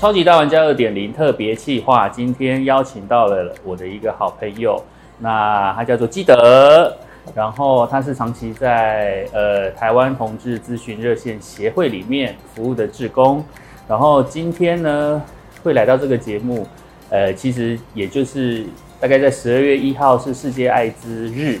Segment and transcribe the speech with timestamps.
[0.00, 4.82] 超级大玩家二点零特别企划，今天邀请到了我的一个好朋友，
[5.18, 6.90] 那他叫做基德，
[7.34, 13.44] 然后他是长期在呃台湾同志咨询热线协会里面服务的志工，
[13.86, 15.22] 然后今天呢
[15.62, 16.66] 会来到这个节目，
[17.10, 18.64] 呃，其实也就是
[18.98, 21.60] 大概在十二月一号是世界艾滋日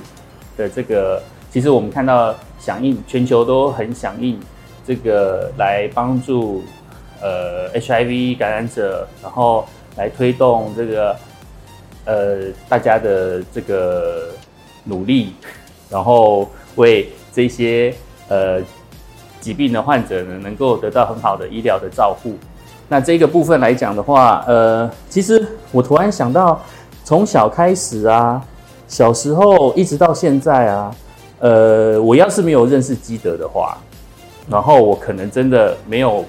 [0.56, 4.40] 的这个，其实我们看到响应全球都很响应
[4.86, 6.62] 这个来帮助。
[7.22, 9.66] 呃，HIV 感染者，然后
[9.96, 11.16] 来推动这个
[12.06, 14.28] 呃大家的这个
[14.84, 15.34] 努力，
[15.90, 17.94] 然后为这些
[18.28, 18.58] 呃
[19.38, 22.34] 疾病的患者呢，能够得到很好的医疗的照护。
[22.88, 26.58] 那这个部分来讲的话，呃，其实我突然想到，
[27.04, 28.42] 从小开始啊，
[28.88, 30.96] 小时候一直到现在啊，
[31.40, 33.76] 呃，我要是没有认识基德的话，
[34.48, 36.24] 然后我可能真的没有。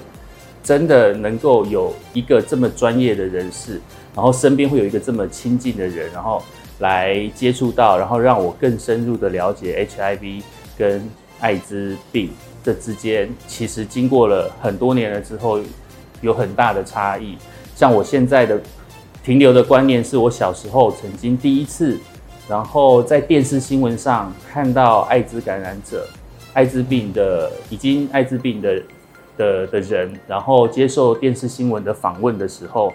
[0.62, 3.80] 真的能够有一个这么专业的人士，
[4.14, 6.40] 然后身边会有一个这么亲近的人，然后
[6.78, 10.42] 来接触到，然后让我更深入的了解 HIV
[10.78, 11.02] 跟
[11.40, 12.30] 艾滋病
[12.62, 15.58] 这之间，其实经过了很多年了之后，
[16.20, 17.36] 有很大的差异。
[17.74, 18.60] 像我现在的
[19.24, 21.98] 停留的观念，是我小时候曾经第一次，
[22.48, 26.06] 然后在电视新闻上看到艾滋感染者、
[26.52, 28.80] 艾滋病的已经艾滋病的。
[29.36, 32.92] 的的人，然后接受电视新闻的访问的时候，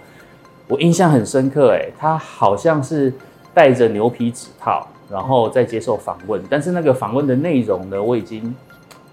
[0.68, 1.72] 我印象很深刻。
[1.72, 3.12] 哎，他好像是
[3.54, 6.42] 戴着牛皮纸套，然后再接受访问。
[6.50, 8.56] 但是那个访问的内容呢，我已经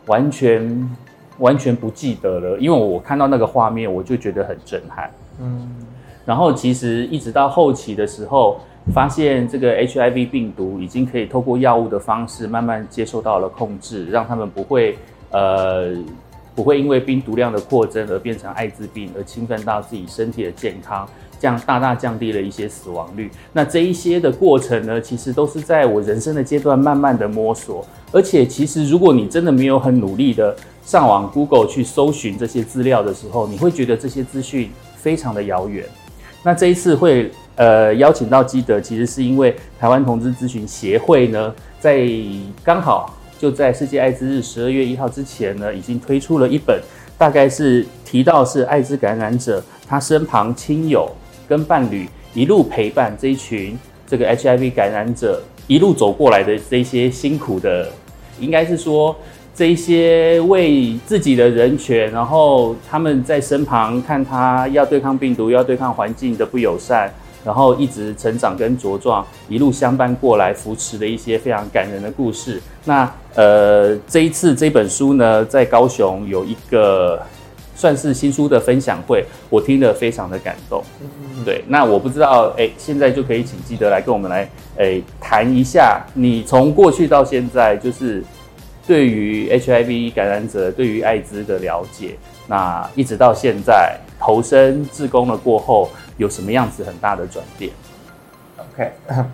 [0.07, 0.97] 完全
[1.39, 5.11] 完全不记得了，因为我看到那个画面，我就觉得很震撼。
[5.41, 5.69] 嗯，
[6.27, 8.61] 然后其实一直到后期的时候，
[8.93, 14.99] 发现这个 HIV 病毒已经可以透过药物的方式慢慢接受到了控制，让他们不会
[15.31, 15.95] 呃。
[16.55, 21.09] 不会因为病毒量的扩增而变成艾滋病，而侵犯到自己身体的健康，
[21.41, 23.31] 这样大大降低了一些死亡率。
[23.53, 27.85] 那这一些的过程呢，其实都是在我人生的阶段慢慢的摸索。
[28.13, 35.85] 而且，其实如果你真的没有很努力的上网 Google 去搜寻这些资料的时候，你会觉得这些资讯非常的遥远。
[36.45, 42.09] 那这一次会呃邀请到基德，其实是因为台湾同志咨询协会呢，在
[42.63, 43.13] 刚好。
[43.39, 46.81] 就在世界艾滋日十二月一号之前呢，已经推出了一本，
[47.19, 51.11] 大概是提到是艾滋感染者他身旁亲友
[51.49, 57.91] 跟伴侣一路陪伴这一群这个 HIV 感染者一路走过来的这些辛苦的，
[58.39, 59.15] 应该是说
[59.55, 67.13] 这一些为自己的人权，然后他们在身旁看他要对抗病毒，要对抗环境的不友善。
[67.45, 72.61] 然后一直成长跟茁壮，一路相伴过来，扶持的一些非常感人的故事。
[72.85, 77.21] 那呃，这一次这本书呢，在高雄有一个
[77.77, 80.83] 算是新书的分享会，我听得非常的感动。
[81.45, 88.23] 对，那我不知道，哎，现在就可以请记得来跟我们来，哎，谈一下你从过去到现在，就是
[88.87, 92.17] 对于 HIV 感染者，对于艾滋的了解，
[92.47, 95.91] 那一直到现在投身自工了过后。
[96.17, 97.73] 有什么样子很大的转变
[98.57, 98.93] ？OK，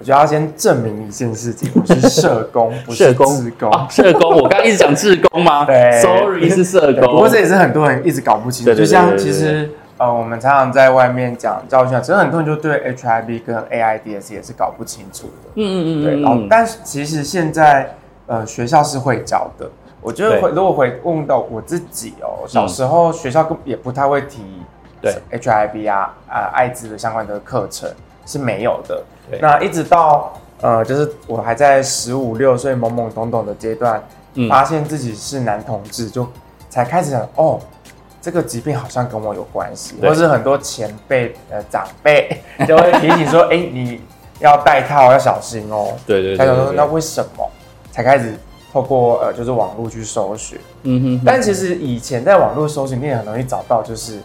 [0.00, 3.90] 我觉得要先证明一件事情，我是社工，不是自工。
[3.90, 5.66] 社工，我刚刚一直讲自工吗？
[5.68, 7.12] 对，Sorry，是社工。
[7.12, 8.72] 不过这也是很多人一直搞不清楚。
[8.72, 9.68] 就像其实
[9.98, 15.50] 呃，我们常常在外面讲教训，其实很多人就对 HIV 跟 AIDS 也是搞不清楚的。
[15.56, 16.04] 嗯嗯嗯。
[16.04, 17.94] 对，然后但是其实现在
[18.26, 19.70] 呃学校是会教的。
[20.00, 24.42] 我觉得回如果回问到我自己哦，小时候学校也不太会提。
[25.02, 27.90] 对 HIV 啊，啊，艾滋的相关的课程
[28.26, 29.02] 是没有的。
[29.40, 30.30] 那一直到
[30.60, 34.02] 呃，就是我还在十五六岁懵懵懂懂的阶段，
[34.46, 36.28] 发现自己是男同志，就
[36.68, 37.58] 才开始想哦，
[38.20, 44.02] 这个疾病好像跟我有关系，或是很多前辈呃长辈 就会提醒说，哎，你
[44.40, 45.94] 要戴套要小心哦。
[46.06, 46.36] 对对。
[46.36, 47.50] 他就说，那为什么？
[47.90, 48.34] 才开始
[48.72, 50.58] 透过呃，就是网络去搜寻。
[50.84, 51.22] 嗯哼。
[51.24, 54.18] 但其实以前在网络搜寻，你也很容易找到，就是。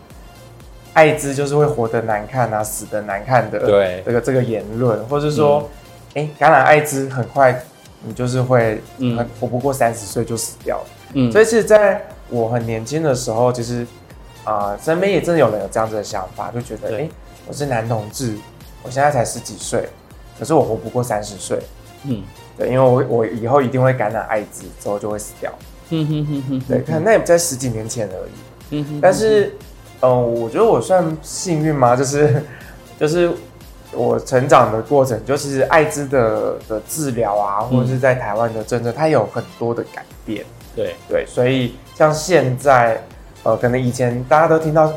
[0.96, 3.60] 艾滋就是会活得难看啊，死得难看的。
[3.60, 5.70] 对，这个这个言论，或者说，
[6.14, 7.62] 哎，感染艾滋很快，
[8.02, 10.82] 你就是会，嗯，活不过三十岁就死掉。
[11.12, 13.86] 嗯，所以是在我很年轻的时候，其实
[14.46, 17.10] 啊，身边也真的有人有这样子的想法，就觉得，哎，
[17.46, 18.34] 我是男同志，
[18.82, 19.90] 我现在才十几岁，
[20.40, 21.60] 可是我活不过三十岁。
[22.04, 22.24] 嗯，
[22.58, 25.52] 对，因为我我以后一定会感染艾滋，之后就会死掉。
[25.90, 28.78] 嗯哼哼哼，对，看那也在十几年前而已。
[28.78, 29.56] 嗯哼，但是。
[30.02, 31.96] 嗯，我觉得我算幸运吗？
[31.96, 32.44] 就是，
[33.00, 33.32] 就是
[33.94, 40.46] 我成长的过程，就是艾滋的的治疗啊，或者是在台湾的政策，它有很多的改变。
[40.76, 43.02] 对对，所以像现在，
[43.44, 44.94] 呃，可能以前大家都听到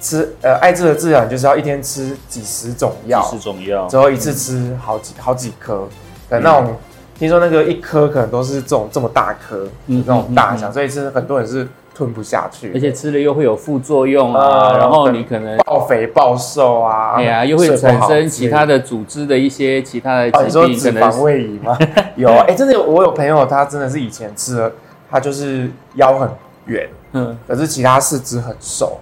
[0.00, 5.88] 吃呃艾滋的治疗，就是要一天吃几十种药，几十种药，之后一次吃好几好几颗
[6.28, 6.76] 的那种。
[7.20, 21.76] 听说那个一颗可能都是这种这么大颗，嗯，这种大小，所以是很多人是吞不下去，而且吃了又会有副作用啊，然后你可能暴肥暴瘦啊，哎呀，又会产生其他的组织的一些其他的疾病，脂肪位移吗？
[22.16, 24.72] 有，哎，真的有，我有朋友，他真的是以前吃了，
[25.10, 26.26] 他就是腰很
[26.64, 28.98] 圆，嗯，可是其他四肢很瘦，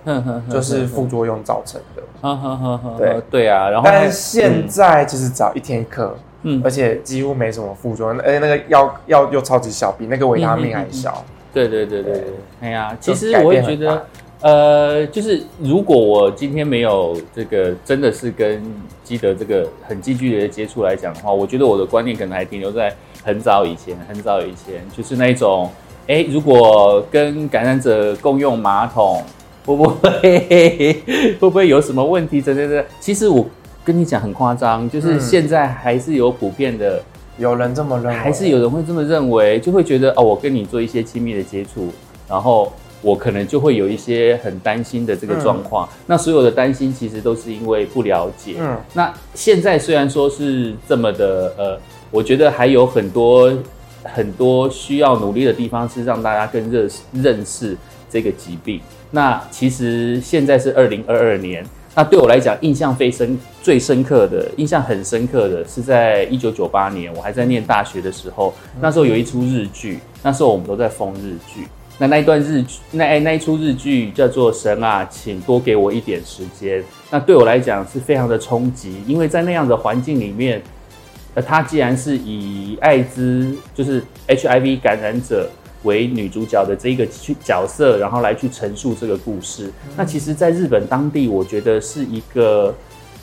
[0.50, 2.02] 就是副作用造成的，
[2.98, 3.22] 对。
[3.30, 6.06] 对啊，然后但是现在就是只要一天一颗。
[6.06, 6.24] 嗯，
[6.62, 11.24] 而且几乎没什么副作用，而且那个药药又超级小，比那个维他命还小。
[11.52, 12.24] 对对对对对，
[12.60, 14.06] 哎呀，其实我会觉得，
[14.42, 18.62] 呃，就是如果我今天没有这个，真的是跟
[19.02, 22.94] 基德这个很近距离的接触来讲的话，我觉得我的观念可能还停留在
[23.24, 25.68] 很早以前，很早以前，就是那种，
[26.06, 29.22] 哎，如果跟感染者共用马桶，
[29.64, 30.20] 会不会
[31.10, 32.40] 会不会有什么问题？
[32.40, 33.44] 等等等，其实我。
[33.88, 37.02] 跟你讲很夸张，就是现在还是有普遍的
[37.38, 41.88] 有人这么认为，还是有人会这么认为，就会觉得哦，我跟你做一些亲密的接触，
[42.28, 42.70] 然后
[43.00, 45.88] 我可能就会有一些很担心的这个状况。
[46.06, 48.56] 那所有的担心其实都是因为不了解。
[48.58, 51.80] 嗯，那现在虽然说是这么的，呃，
[52.10, 53.50] 我觉得还有很多
[54.04, 57.74] 很多需要努力的地方，是让大家更认识认识
[58.10, 58.82] 这个疾病。
[59.12, 61.64] 那其实现在是二零二二年。
[61.98, 71.66] 那对我来讲，印象非深最深刻的印象很深刻的是在一九九八年，我还在念大学的时候，那时候有一出日剧，那时候我们都在封日剧。
[71.98, 76.80] 那那一段日剧，那那一出日剧叫做《神啊，请多给我一点时间》。
[77.10, 80.62] 那对我来讲是非常的冲击，因为在那样的环境里面，
[81.34, 85.50] 呃，他既然是以艾滋，就是 HIV 感染者。
[85.84, 89.70] 为女主角的这个去角色，然后来去陈述这个故事。
[89.96, 92.74] 那其实，在日本当地，我觉得是一个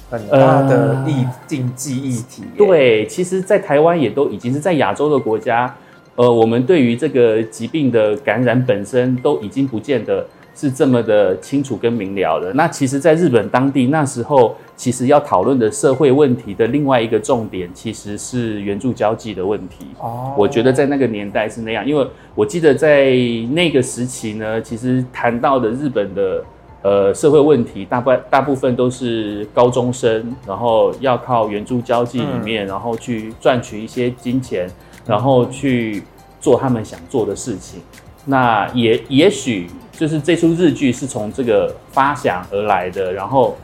[0.09, 2.43] 很大的议禁忌议题。
[2.57, 5.75] 对，其实，在台湾也都已经是在亚洲的国家，
[6.15, 10.25] 呃，我们对于这个疾病的感染本身都已经不见得。
[10.55, 12.53] 是这么的清楚跟明了的。
[12.53, 19.87] 那其实，在日本当地那时候，其实要讨论的社会问题的另外一个重点，其实是援助交际的问题。
[19.99, 23.11] 哦，我觉得在那个年代是那样，因为我记得在
[23.51, 26.43] 那个时期呢，其实谈到的日本的
[26.83, 34.69] 呃社会问题，大部大部分都是高中生，然后要靠援助交际里面，然后去赚取一些金钱，
[35.05, 36.01] 然后去
[36.39, 37.81] 做他们想做的事情。
[38.25, 43.55] 那也也许就是这出日剧是从这个发想而来的，然后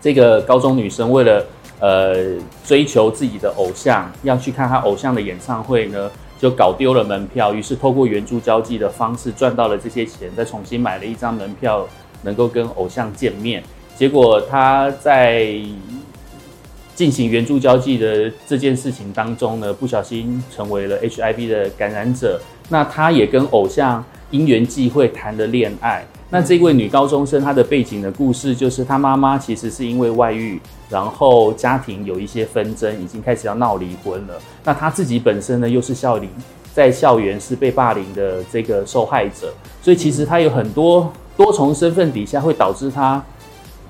[0.00, 1.44] 这个高中女生为了
[1.80, 2.14] 呃
[2.64, 11.88] 追求自己的偶像，要去看她偶像的演唱会呢，就搞丢了门票，于是透过援助交际的方式赚到了这些钱，再重新买了一张门票，
[12.22, 13.62] 能够跟偶像见面。
[13.96, 15.58] 结果她在
[16.94, 22.38] 进行援助交际的这件事情当中呢，不小心成为了 HIV 的感染者。
[22.68, 26.04] 那她也跟偶像因缘际会谈了恋爱。
[26.28, 34.34] 那这位女高中生她的背景的故事，就是她妈妈其实是因为外遇，然后家庭有一些纷争，已经开始要闹离婚了。
[34.64, 36.28] 那她自己本身呢，又是校龄
[36.74, 43.24] 在校园是被霸凌的这个受害者，所以其实她有很多多重身份底下，会导致她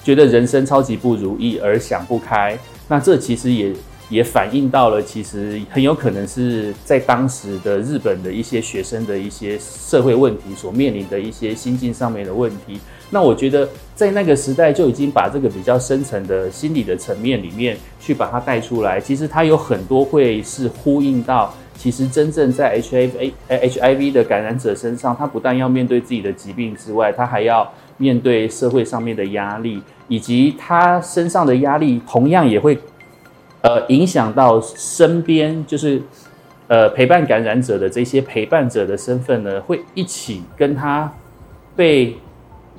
[0.04, 2.58] 觉得人生超级不如意而想不开。
[2.88, 3.72] 那这其实也。
[4.08, 12.78] 也反映到了，其实很有可能是在当时的日本的一些学生的一些社会问题所面临的一些心境上面的问题。
[13.10, 19.00] 那我觉得在那个时代就已经把这个比较深层的心理的层面里面去把它带出来。
[19.00, 32.78] 其实它有很多会是呼应到，其实真正在 HIV HIV 的感染者身上，他不但要面对自己的疾病之外，他还要面对社会上面的压力，以及他身上的压力同样也会。
[33.66, 36.00] 呃，影响到身边就是，
[36.68, 41.12] 呃，陪伴感染者的这些陪伴者的身份呢，会一起跟他
[41.74, 42.16] 被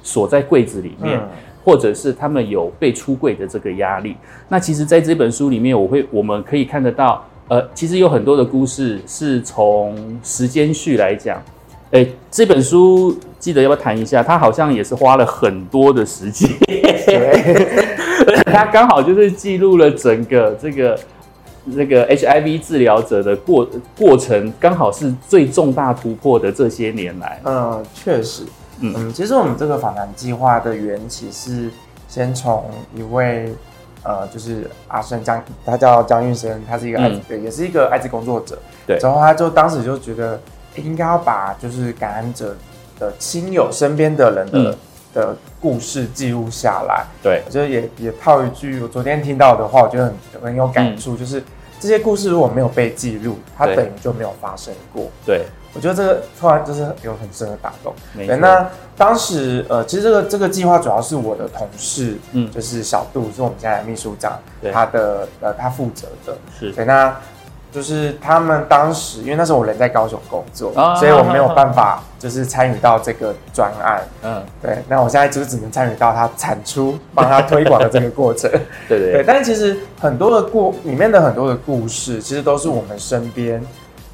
[0.01, 1.20] 锁在柜子里面，
[1.65, 4.15] 或者是他们有被出柜的这个压力。
[4.48, 11.44] 那其实，在这本书里面，我会我们可以看得到，呃，其实有很多的故事是从时间序来讲。
[11.91, 14.24] 哎，这本书记得要不要谈一下？
[14.24, 16.50] 他好像也是花了很多的时间。
[18.57, 20.99] 他刚好就是记录了整个这个
[21.75, 27.39] 这个 HIV 治疗者的过过程，刚好是最重大突破的这些年来。
[27.43, 28.43] 嗯，确实，
[28.79, 31.69] 嗯，其实我们这个访谈计划的缘起是
[32.07, 33.53] 先从一位
[34.01, 38.57] 呃，就是阿生江，他叫江玉生，他是一个艾对，也是一个艾滋工作者。
[38.87, 40.39] 对，然后他就当时就觉得
[40.77, 42.55] 应该要把就是感染者
[42.97, 44.75] 的亲友身边的人的。
[45.13, 47.05] 的故事记录下来。
[47.21, 51.43] 对，我觉得也也套一句我昨天听到的话，我觉得很很有感触，就是
[51.79, 55.09] 这些故事如果没有被记录，它等于就没有发生过。
[55.25, 55.45] 对。
[55.73, 57.93] 我觉得这个突然就是有很深的打动。
[58.15, 64.39] 对，那当时呃，其实这个这个计划主要是我的同事，嗯，就是小杜，是我们家的秘书长，
[64.73, 66.35] 他的呃他负责的。
[66.57, 66.71] 是。
[66.71, 67.15] 对，那
[67.71, 74.01] 就是他们当时，因为那时候我人在高雄工作，所以我没有办法就是参与到这个专案。
[74.24, 74.43] 嗯。
[74.62, 78.50] 对，那我现在就是只能参与到他产出、帮他推广的这个过程。
[78.88, 79.12] 对对。
[79.13, 83.62] 对，但其实很多的故里面的很多的故事，其实都是我们身边。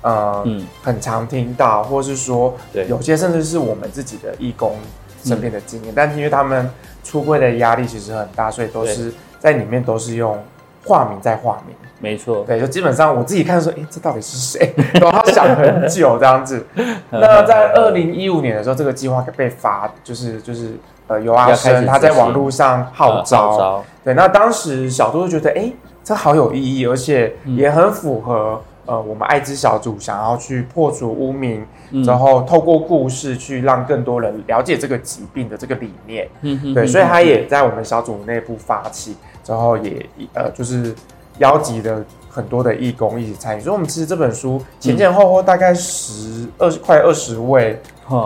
[0.06, 4.76] 嗯，很常听到，或是说，对，有些甚至是我们自己的义工
[5.24, 6.70] 身边的经验，但是因为他们
[7.06, 10.38] 出柜的压力其实很大，所以都是在里面都是用
[10.86, 11.76] 化名在化名。
[12.00, 14.74] 没错，对，就基本上我自己看说，哎，这到底是谁？
[15.00, 16.66] 然后他想很久这样子。
[17.10, 25.72] 那在二零一五年的时候，这个计划被发，就是就是呃，尤阿生他在网络上号召，对，那当时小杜就觉得，哎，
[26.04, 28.62] 这好有意义，而且也很符合。
[28.86, 31.66] 呃，我们艾滋小组想要去破除污名，
[32.06, 36.28] 然后透过故事去让更多人了解这个疾病的这个理念。
[36.42, 40.94] 嗯对，所以他也在我们小组内部发起，之后也呃就是
[41.38, 43.62] 邀集了很多的义工一起参与。
[43.62, 47.82] 所以，我们其实这本书前前后后大概十二十快二十位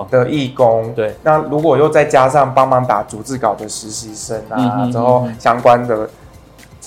[0.10, 0.92] 的义工。
[0.96, 6.10] 对，那如果又再加上帮忙打逐字稿的实习生啊，之后相关的。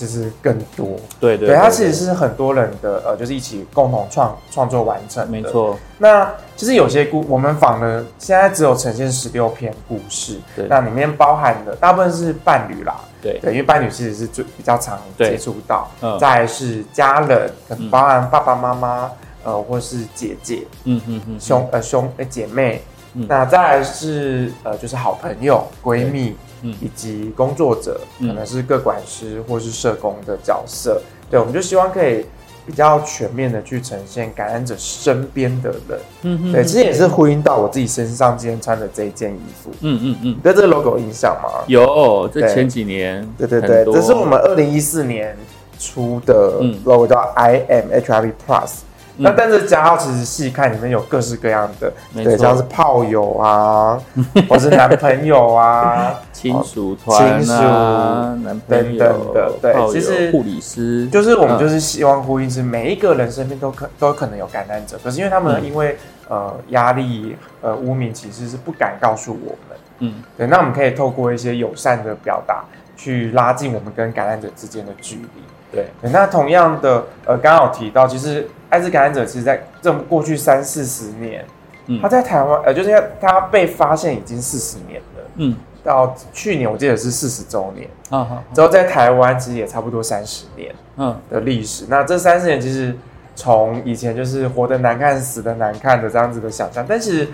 [0.01, 5.29] 其实更多，对对，对它其实是很多人的呃，就是一起共同创创作完成的。
[5.29, 5.77] 没错。
[5.99, 13.37] 那其实有些故我们访了，现在只有呈现十六篇故事，对，那里面包含的大部分是伴侣啦，对。
[13.43, 19.11] 对，因为伴侣其实是最比较常接触到，嗯，再是家人，可能包含爸爸妈妈，
[19.43, 22.81] 呃，或是姐姐，嗯嗯嗯，兄呃兄呃姐妹，
[23.13, 26.35] 那再来是呃就是好朋友闺蜜。
[26.63, 32.25] 以及工作者可能是各管师或是社工的角色，对，我们就希望可以
[32.65, 41.63] 比较全面的去呈现感染者身边的人，嗯对，其实也是呼应到我自己身上今天穿的这一件衣服，嗯嗯嗯，对这个 logo 印象吗？
[41.67, 45.35] 有，这前几年，对对对，这是我们二零一四年
[45.79, 48.71] 出的 logo，叫 I am HRV Plus。
[49.17, 54.01] 那但是加号其实细看里面有各式各样的，对，像是炮友啊，
[54.49, 72.63] 或是男朋友啊，亲属团啊，男朋友的，对，其实护理师，就是我们就是希望呼应是每一个人身边都可都可能有感染者，可是因为他们因为呃压力呃污名，其实是不敢告诉我们，嗯，对，那我们可以透过一些友善的表达，
[72.95, 75.43] 去拉近我们跟感染者之间的距离。
[75.71, 81.45] 对，那同样的，呃，刚好提到，其实艾滋感染者，其实在这过去三四十年，
[81.87, 91.17] 嗯，他在台湾，呃，就是他被发现已经四十年了，嗯，到去年我记得是四十周年，啊哈，之后在台湾其实也差不多三十年，嗯。
[91.29, 91.85] 的历史。
[91.87, 92.93] 那这三十年其实
[93.33, 97.29] 从以前就是活得难看、死的难看的这样子的想象，但是，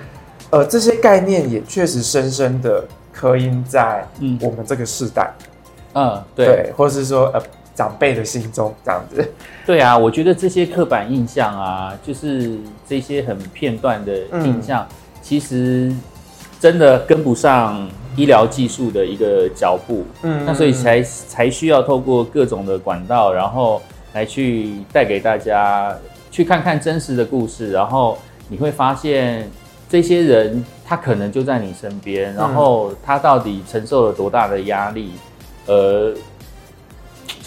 [0.52, 4.08] 呃，这些概念也确实深深的刻印在
[4.42, 5.32] 我们这个世代，
[5.96, 7.42] 嗯，对，或者是说，呃。
[7.78, 9.32] 长辈的心中这样子，
[9.64, 12.58] 对啊，我觉得这些刻板印象啊，就是
[12.90, 14.88] 这些很片段的印象，
[15.22, 15.94] 其实
[16.60, 20.04] 真的跟不上医疗技术的一个脚步。
[20.24, 23.80] 嗯，那所以才才需要透过各种的管道，然后
[24.14, 25.96] 来去带给大家
[26.32, 28.18] 去看看真实的故事，然后
[28.50, 29.48] 你会发现
[29.88, 35.12] 这些人他可能就在你身边，然后他到底承受了多大的压力，
[35.68, 36.12] 呃。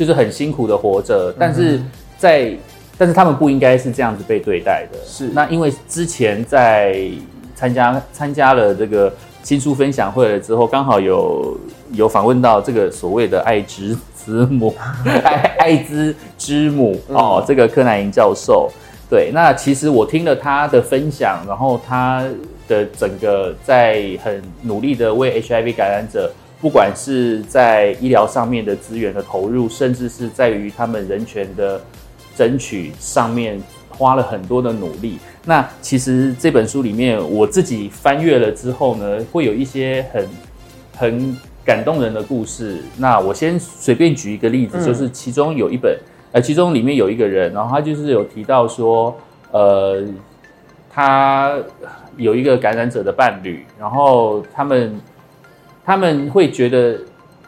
[0.01, 1.79] 就是很辛苦的活着，但是
[2.17, 2.57] 在，
[2.97, 4.99] 但是他们不应该是这样子被对待的。
[5.05, 6.99] 是，那因为之前在
[7.55, 11.55] 参加参加了这个新书分享会了之后，刚好有
[11.93, 14.75] 有访问到这个所谓的爱之之母，
[15.23, 18.71] 爱爱之之母哦，这个柯南莹教授。
[19.11, 22.25] 对，那其实我听了他的分享，然后他
[22.67, 26.33] 的整个在很努力的为 HIV 感染者。
[26.61, 31.81] 不管是在医疗上面的资源的投入，甚至是在于他们人权的
[32.37, 35.19] 争取上面，花了很多的努力。
[35.47, 40.29] 那其实这本书里面，我自己翻阅了之后呢，会有一些很
[40.99, 42.83] 很感动人的故事。
[42.99, 45.99] 那我先随便举一个例子，就是其中有一本，
[46.33, 49.17] 呃，其中里面有一个人，然后他就是有提到说，
[49.51, 50.05] 呃，
[50.91, 51.57] 他
[52.19, 55.01] 有一个感染者的伴侣，然后他们。
[55.85, 56.99] 他们会觉得，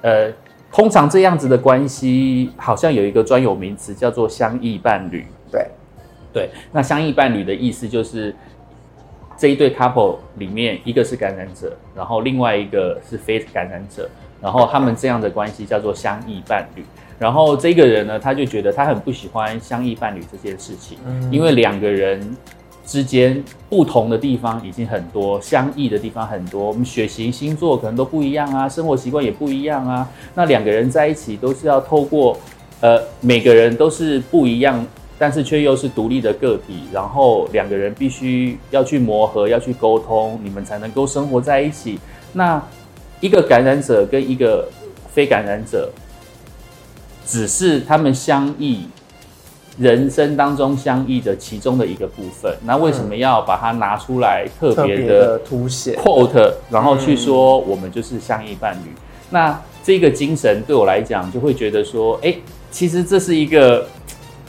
[0.01, 0.33] 呃，
[0.73, 5.27] 通常这样子的关系好像有一个专有名词叫做相异伴侣。
[5.51, 5.67] 对，
[6.33, 6.51] 对。
[6.73, 8.35] 那相异伴侣的意思就是，
[9.37, 14.09] 这一对 couple 里面，一个是感染者，然后另外一个是非感染者，
[14.41, 16.83] 然后他们这样的关系叫做相异伴侣。
[17.19, 20.99] 然后这个人呢，他就觉得他很不喜欢相异伴侣这件事情，
[21.31, 22.37] 因为两个人
[22.85, 26.69] 之间不同的地方已经很多，相异的地方很多。
[26.69, 30.09] 我们血型、星座可能都不一样啊，生活习惯也不一样啊。
[30.35, 32.37] 那两个人在一起都是要透过，
[32.81, 34.87] 呃，每个人都是不一样。
[35.19, 41.97] 但是却又是独立的个体，然后两个人必须要去磨合，要去沟通，你们才能够生活在一起。
[42.33, 42.61] 那
[43.21, 44.69] 一个感染者跟一个
[45.13, 45.93] 非感染者，
[47.25, 48.89] 只是他们相异
[49.79, 52.55] 人生当中相异的其中的一个部分。
[52.65, 58.91] 那为什么要把它拿出来特别的凸显 quote，然后去说我们就是相异伴侣？
[59.31, 62.35] 那这个精神对我来讲，就会觉得说，哎，
[62.71, 63.87] 其实这是一个。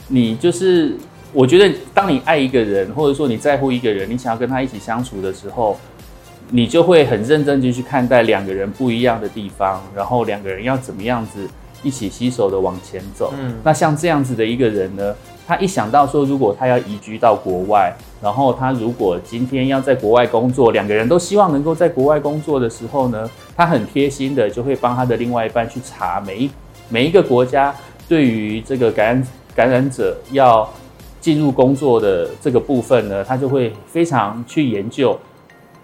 [0.06, 0.94] 你就是，
[1.32, 5.78] 我觉得，当你爱一个人，或者说你在乎一个人，你想要跟他一起相处的时候，
[6.50, 11.48] 你就会很认真的去看待两个人不一样的地方，然后两个人要怎么样子
[11.84, 13.32] 一起携手的往前走。
[13.38, 15.14] 嗯，那像这样子的一个人呢，
[15.46, 26.50] 他一想到说，如果他要移居到国外，然后他如果今天要在国外工作，两个人都希望能够在国外工作的时候呢，他很贴心的就会帮他的另外一半去查每一
[26.88, 27.72] 每一个国家
[28.08, 29.24] 对于这个感染。
[29.56, 30.68] 感染者要
[31.20, 35.16] 进入工作的这个部分呢，他就会非常去研究，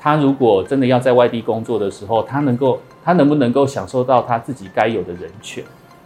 [0.01, 5.63] 他如果真的要在外地工作的时候，他能够他能不能够享受到他自己该有的人权？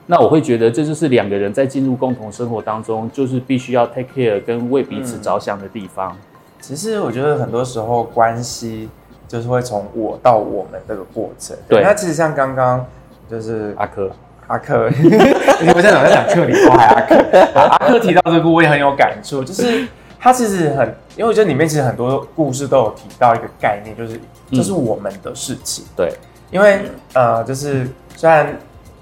[0.07, 6.17] 那我会觉得这就是两个人在进入共同生活当中，就是必须要 take care 跟为彼此着想的地方。
[6.61, 8.89] 其实我觉得很多时候关系
[9.29, 11.57] 就是会从我到我们这个过程。
[11.69, 12.85] 对，那其实像刚刚
[13.31, 14.11] 就是阿珂。
[14.47, 17.15] 阿克，我现在老在讲克里夫还阿克。
[17.55, 19.89] 阿克提到这个，我也很有感触，就是
[20.21, 24.21] 他其实很，因为我觉得里面其实很多故事都有提到一个概念，就是
[24.53, 25.87] 这是我们的事情。
[25.97, 26.13] 对，
[26.51, 26.83] 因为
[27.15, 28.55] 呃，就是虽然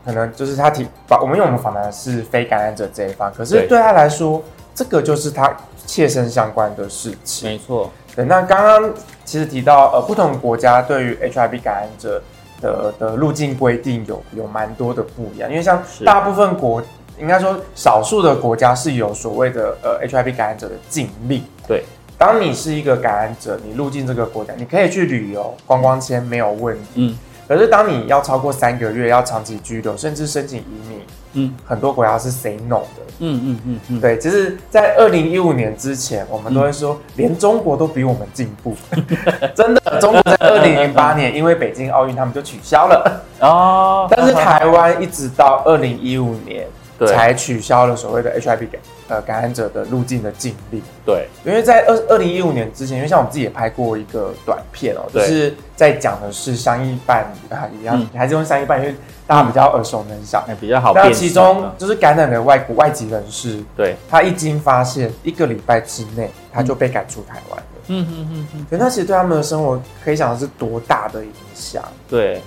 [0.05, 4.43] 可能就是他提把我们因为我们访谈的是非感染者这一方，可是对他来说，
[4.75, 7.51] 这个就是他切身相关的事情。
[7.51, 7.91] 没错。
[8.15, 8.93] 对，那刚刚
[9.25, 12.23] 其实提到呃，不同国家对于 HIV 感染者。
[12.63, 16.81] 的的路径规定有有蛮多的不一样，因为像大部分国，
[17.19, 21.43] 应该说少数的国家是有所谓的呃 HIV 感染者的禁令。
[21.67, 21.83] 对，
[22.17, 26.89] 当你是一个感染者，你入境这个国家，你可以去旅游，观光签没有问题。
[26.95, 27.19] 嗯。
[27.53, 31.01] 可是当你要超过三个月，要长期居留，甚至申请移民，
[31.35, 33.03] 嗯，很多国家是 say no 的。
[33.19, 34.01] 嗯嗯嗯嗯。
[34.01, 38.75] 对，其实，在二零一五年之前，我们都会说，连中国都比我们进步。
[39.55, 43.23] 真的，中国在二零零八年因为北京奥运，他们就取消了。
[43.41, 44.09] 哦。
[44.11, 46.67] 但是台湾一直到二零一五年。
[47.05, 48.81] 才取消了所谓的 HIV 感
[49.13, 50.81] 呃感染者的入境的禁令。
[51.05, 58.95] 对，因为在二二零一五年之前，因为像我们自己也拍过一个短片哦，就是在讲的是相依伴侣啊，一样还是用相依伴，因为
[59.27, 60.95] 大家比较耳熟能详，比较好。
[60.95, 67.67] 那其中就是感染的外国外籍人士，对，他一经发现，一个礼拜之内他就被赶出台湾了。
[67.89, 71.85] 嗯嗯嗯嗯，那其实对他们的生活可以想的是多大的影响。
[72.09, 72.41] 对，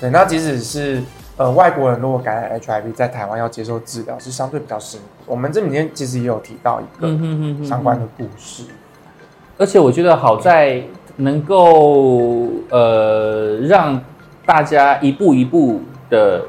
[0.00, 1.02] 对，那即使是。
[1.38, 5.06] 呃，外国人如果感染 HIV 在台湾要接受治疗是相对比较辛苦。
[5.32, 7.08] 我们这里面其实也有提到一个
[7.64, 8.64] 相关的故事，
[9.56, 10.82] 而且我觉得好在
[11.16, 13.98] 能够呃让
[14.44, 16.42] 大家一步一步的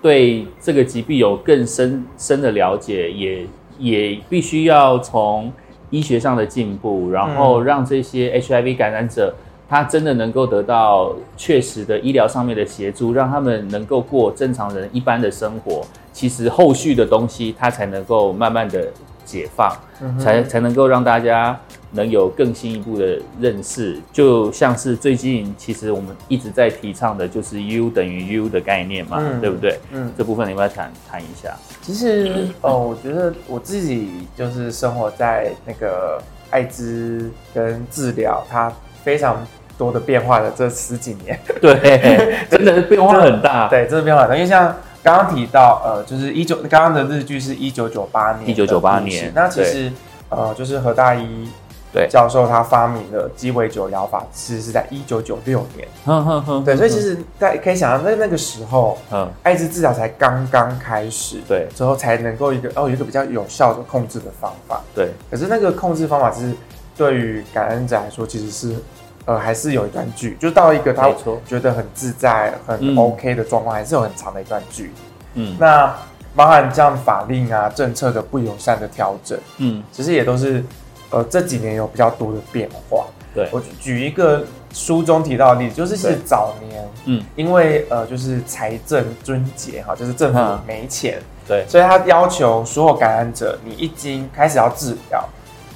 [0.00, 3.46] 对这个疾病有更深深的了解，也
[3.78, 5.52] 也必须要从
[5.90, 9.34] 医学上的进步，然后让这些 HIV 感染者。
[9.72, 15.82] 他真的能够得到确实的医疗上面的协助，让他们能够过正常人一般的生活。
[16.12, 18.88] 其实后续的东西，他才能够慢慢的
[19.24, 19.74] 解放，
[20.20, 21.58] 才才能够让大家
[21.92, 23.98] 能有更新一步的认识。
[24.12, 29.78] 就像是最近，其实我们一直在提倡的，就是 U 等于 U 的概念嘛，对不对？
[29.90, 31.56] 嗯，这部分你不要谈谈一下。
[31.80, 38.70] 其实，哦，我觉得我自己就是生活在那个艾滋跟治疗，它
[39.02, 39.42] 非常。
[39.78, 43.68] 多的变化的这十几年， 对，真的是变化很大。
[43.68, 44.36] 对，真的变化很大。
[44.36, 49.32] 因为像刚刚提到，呃，就是一九刚刚的日剧是一九九八年，一九九八年。
[49.34, 49.90] 那其实，
[50.28, 51.48] 呃，就是何大一
[51.92, 55.86] 对教授他发明的鸡尾酒疗法，其实是在一九九六年。
[56.04, 56.64] 哼哼哼。
[56.64, 64.80] 对，所以其实大家可以想象，在那个时候，嗯，艾滋治疗才刚刚开始，对，之后才能够一个哦，有一个比较有效的控制的方法。
[64.94, 65.10] 对。
[65.30, 66.54] 可是那个控制方法，其实
[66.96, 68.76] 对于感恩者来说，其实是。
[69.24, 71.08] 呃，还是有一段距，就到一个他
[71.46, 74.90] 觉得很自在、很 OK 的状况，还是有很长的一段距离。
[75.34, 75.94] 嗯，那
[76.34, 80.64] 包含这样法令啊、政策的不友善的调整，嗯，其实也都是
[81.10, 83.06] 呃这几年有比较多的变化。
[83.34, 83.48] 对。
[83.52, 95.24] 我举一个书中提到的例子，就是是早年，嗯，因为呃就是财政尊节哈，就是政府没钱，对，所以他要求所有感染者，你一经开始要治疗，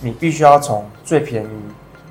[0.00, 1.48] 你必须要从最便宜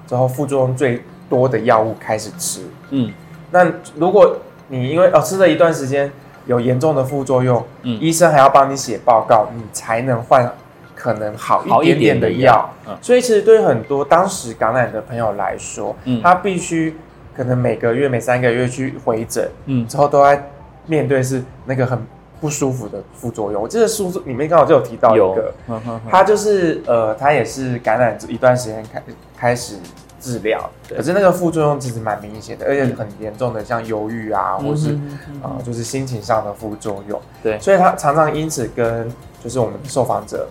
[0.07, 3.11] 之后副作用最多的药物开始吃，嗯，
[3.51, 6.11] 那如果你因为哦吃了一段时间
[6.45, 10.51] 有严重的副作用，嗯，医生还要帮你写报告，你才能换。
[10.97, 12.67] 可能好一点点的药，
[12.99, 16.95] 所以其实对很多当时感染的朋友来说，他必须
[17.35, 20.49] 可能每个月、每三个月去回诊，嗯，之后都在
[20.87, 21.99] 面对是那个很
[22.39, 23.61] 不舒服的副作用。
[23.61, 25.53] 我记得书里面刚好就有提到一个，
[26.09, 29.03] 他就是呃，他也是感染一段时间开
[29.37, 29.75] 开始
[30.31, 34.97] 治疗，可是那个副作用其实蛮明显的，而且很严重的，像忧郁啊，或是
[35.43, 37.21] 啊，就是心情上的副作用。
[37.43, 39.09] 对，所以他常常因此跟
[39.43, 40.47] 就是我们的受访者。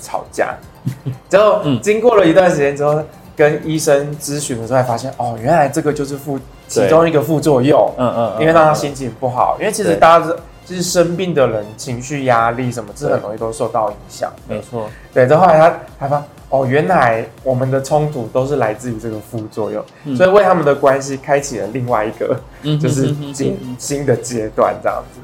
[0.00, 0.54] 吵架，
[1.28, 3.02] 之后经过了一段时间之后，
[3.34, 6.38] 跟医生咨询的时候，才发现哦，原来这个就是副
[6.68, 7.92] 其中一个副作用。
[7.98, 14.32] 嗯嗯，因为让他心情不好，因为其实大家是就是生病的人，情绪压力什么，这很容易都受到影响。
[14.46, 15.26] 没错，对。
[15.26, 19.84] 之后来他他发哦，原来我们的冲突都是来自于这个副作用，
[20.16, 22.40] 所以为他们的关系开启了另外一个
[22.78, 25.20] 就是新新的阶段，这样子。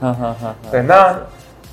[0.71, 1.15] 对，那。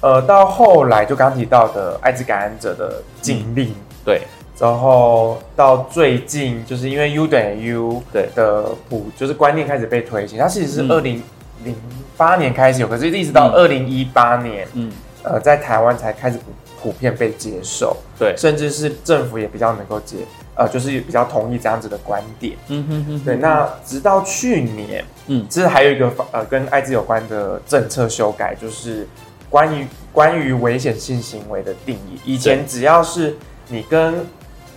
[0.04, 3.72] 呃，到后来就刚提到的艾滋感染者的禁令，
[4.04, 4.24] 对，
[4.58, 8.28] 然后到最近就是因为 U 等于 U 对。
[8.34, 11.22] 的普就是观念开始被推行，它其实是二零
[11.64, 11.76] 零
[12.18, 16.46] 八年开始有，可是一直到二零一八年，嗯，呃，在台湾才开始普
[16.82, 20.18] 普遍被接受，对，甚至是政府也比较能够接，
[20.56, 29.08] 呃，就是比较同意这样子的观点，嗯哼哼，对，那直到去年，嗯，其实还有一个呃跟艾滋有关的政策修改，就是。
[29.52, 33.36] 关于关于危险性行为的定义，以前只要是
[33.68, 34.26] 你跟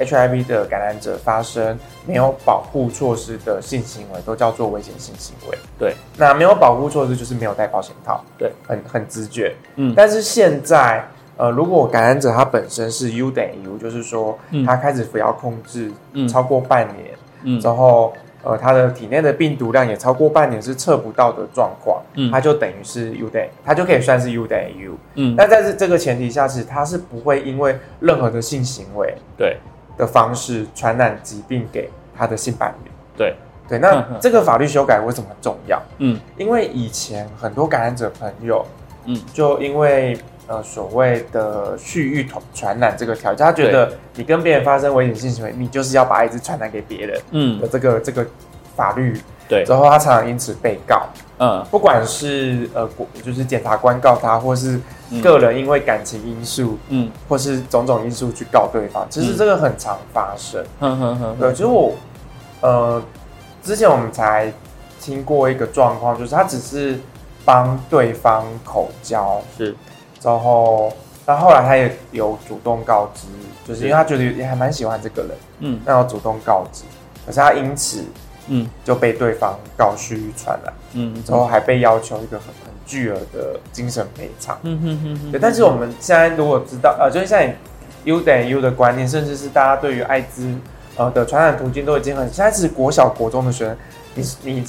[0.01, 5.57] HIV 的感染者发生没有保护措施的性行为，都叫做危险性行为。
[5.79, 8.25] 对，那没有保护措施就是没有戴保险套。
[8.37, 9.55] 对，很很直觉。
[9.77, 15.91] 嗯，但是现在，呃，如果感染者他本身是 U 等于 U，就是说他开始服药控制
[16.29, 17.11] 超过半年，
[17.43, 18.13] 嗯，之后。
[18.47, 29.57] 呃，他的体内的病毒量也超过半年是测不到的状况，嗯，他就等于是 U day，他就可以算是 U day U，嗯，但在这这个前提下，是他是不会因为任何的性行为对。
[29.97, 33.35] 的方式传染疾病给他的性伴侣，对。
[33.67, 35.83] 对，那这个法律修改为什么重要？
[35.97, 38.63] 嗯，因为以前很多感染者朋友，
[39.07, 40.19] 嗯，就因为。
[40.47, 48.27] 呃，所谓的蓄意传传染这个条件，他觉得你跟别人发生危险性行为，你就是要把艾滋传染给别人，嗯，的这个这个
[48.77, 51.07] 法律，对，之后他常常因此被告，
[51.39, 52.87] 嗯，不管是呃，
[53.25, 54.79] 就是检察官告他，或是
[55.23, 61.95] 个人因为感情因素，嗯，或是种种因素去告对方，其实这个很常发生，哼哼哼，对，就是我，
[62.61, 63.03] 呃，
[63.63, 64.53] 之前我们才
[65.01, 67.01] 听过一个状况，就是他只是
[67.47, 69.75] 帮对方口交，是。
[70.25, 70.91] 然后，
[71.27, 73.27] 但后来他也有主动告知，
[73.69, 76.85] 就是因为他觉得也还蛮喜欢这个人，嗯，那要主动告知，
[77.27, 78.03] 可是他因此，
[78.49, 85.39] 嗯，就被对方告虚传染，嗯，之后还被要求一个很很巨额的精神赔偿，嗯哼哼，对。
[85.39, 87.55] 但是我们现在如果知道，呃，就是现在
[88.05, 90.55] U 等于 U 的观念，甚至是大家对于艾滋
[90.97, 93.77] 呃的传染途径都已经很，现在是国小国中的学生，
[94.15, 94.67] 你你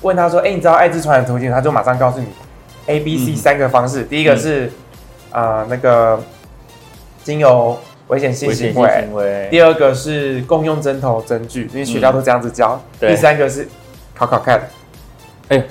[0.00, 2.26] 问他说，哎，你知道艾滋传染途径，他就马上告诉你
[2.86, 4.70] A、B、C 三个方式，第一个是。
[5.32, 6.18] 啊，那个
[7.24, 8.74] 精油危险性行
[9.12, 12.80] 为，第二个是共用针头针具，因为学校都这样子教。
[13.00, 13.66] 第三个是
[14.14, 14.60] 考考看。
[15.48, 15.62] 哎，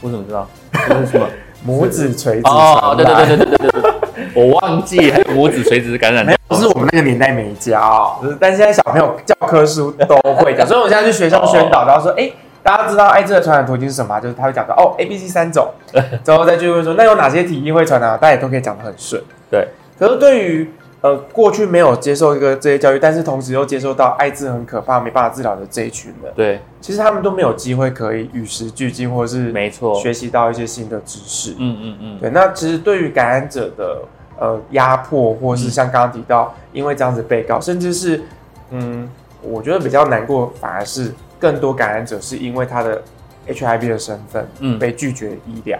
[0.00, 0.48] 我怎么知道？
[0.72, 1.26] 这是什么？
[1.66, 3.92] 拇指垂直哦，对对对对对对对
[4.34, 6.24] 我忘记还有拇指垂直感染。
[6.46, 12.30] 不是我们那个年代没教，但现在小朋友教科书都会讲， 所以我现在去学校宣导，然后说，哎。
[12.62, 14.20] 大家知道艾滋的传染途径是什么？
[14.20, 15.68] 就是他会讲到哦，A、B、C 三种，
[16.24, 18.10] 之后再去问说那有哪些体液会传染？
[18.18, 19.22] 大家也都可以讲得很顺。
[19.50, 19.66] 对，
[19.98, 31.52] 可是对于呃过去没有接受一个这些教育，但是同时又接受到艾滋很可怕、没办法治疗的这一群人，对，其实他们都没有机会可以与时俱进，或者是没错学习到一些新的知识。
[31.58, 32.30] 嗯嗯嗯，对。
[32.30, 34.02] 那其实对于感染者的
[34.38, 38.22] 呃压迫，或是像刚刚提到，因为这样子被告，甚至是
[38.70, 39.08] 嗯，
[39.40, 41.14] 我觉得比较难过，反而是。
[41.38, 43.02] 更多感染者是因为他的
[43.48, 45.78] HIV 的身份，嗯，被拒绝医疗，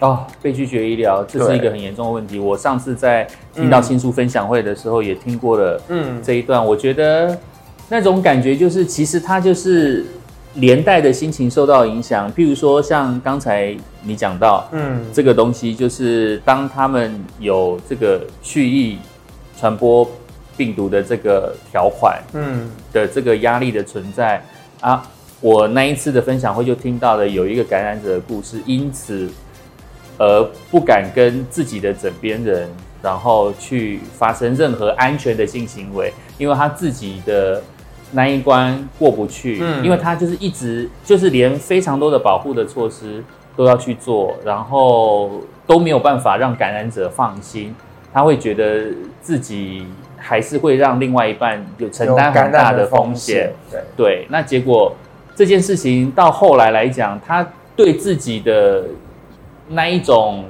[0.00, 2.38] 哦，被拒绝医疗，这是一个很严重的问题。
[2.38, 7.36] 我上次在听到新书分享会的时候，也听过了，嗯，这一段，我觉得
[7.88, 10.04] 那种感觉就是，其实他就是
[10.54, 12.32] 连带的心情受到影响。
[12.32, 18.98] 譬如说，像刚才你讲到，嗯，这个东西就是当他们有这个蓄意
[19.58, 20.08] 传播
[20.56, 24.42] 病毒的这个条款，嗯，的这个压力的存在
[24.80, 25.06] 啊。
[25.42, 29.30] 我那一次的分享会就听到了有一个感染者的故事，因此
[30.16, 32.70] 而不敢跟自己的枕边人，
[33.02, 37.62] 然后去发生任何安全的性行为，因为他自己的
[38.12, 43.22] 那一关过不去，因为他就是一直就是连非常多的保护的措施
[43.54, 47.74] 都要去做，然后都没有办法让感染者放心，
[48.10, 48.86] 他会觉得
[49.20, 49.86] 自己
[50.16, 54.94] 还是会让另外一半有承担很大的风险，对对，那结果。
[55.38, 58.84] 这件事情到后来来讲，他对自己的
[59.68, 60.46] 那一种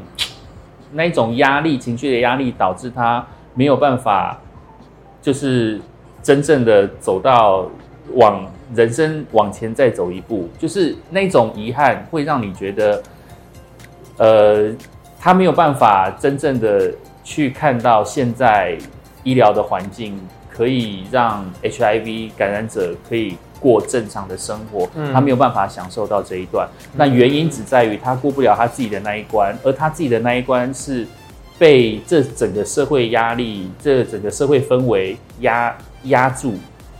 [0.92, 4.38] 那一种压力、情绪的压力，导致他没有办法，
[5.20, 5.80] 就是
[6.22, 7.66] 真正的走到
[8.12, 10.48] 往人生往前再走一步。
[10.56, 13.02] 就是那种遗憾，会让你觉得，
[14.18, 14.72] 呃，
[15.18, 16.92] 他没有办法真正的
[17.24, 18.78] 去看到现在
[19.26, 23.36] 医疗的环境可以让 HIV 感染者可以。
[23.58, 26.68] 过正常的生活，他没有办法享受到这一段。
[26.94, 31.06] 那原因只在于他过不了他自己的那一关，而他自己的那一关是
[31.58, 36.52] 被这整个社会压力、这整个社会氛围压压住，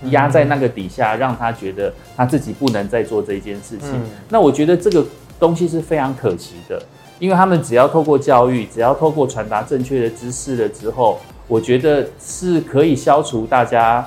[0.04, 3.90] 压在那个底下，让他觉得他自己不能再做这件事情。
[4.30, 5.04] 那我觉得这个
[5.38, 6.82] 东西是非常可惜的，
[7.18, 14.06] 因为他们只要透过教育，只要透过传达正确的知识了之后，我觉得是可以消除大家。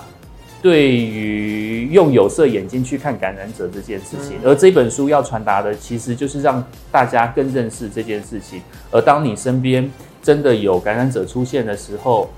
[0.61, 8.61] 对于用有色眼睛去看感染者这件事情，而这本书要传达的，其实就是让大家更认识这件事情。
[8.91, 9.89] 而当你身边
[10.21, 12.29] 真的有感染者出现的时候，